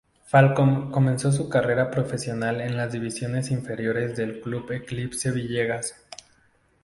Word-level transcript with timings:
Falcón 0.25 0.89
comenzó 0.91 1.31
su 1.31 1.47
carrera 1.47 1.91
profesional 1.91 2.59
en 2.59 2.75
las 2.75 2.91
divisiones 2.91 3.51
inferiores 3.51 4.15
del 4.17 4.41
Club 4.41 4.71
Eclipse 4.71 5.29
Villegas. 5.29 5.95